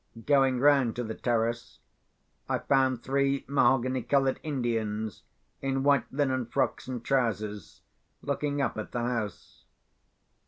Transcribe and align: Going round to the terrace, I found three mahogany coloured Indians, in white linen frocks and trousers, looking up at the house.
Going 0.25 0.59
round 0.59 0.95
to 0.95 1.03
the 1.03 1.13
terrace, 1.13 1.77
I 2.49 2.57
found 2.57 3.03
three 3.03 3.45
mahogany 3.47 4.01
coloured 4.01 4.39
Indians, 4.41 5.21
in 5.61 5.83
white 5.83 6.11
linen 6.11 6.47
frocks 6.47 6.87
and 6.87 7.05
trousers, 7.05 7.81
looking 8.23 8.63
up 8.63 8.79
at 8.79 8.93
the 8.93 9.01
house. 9.01 9.63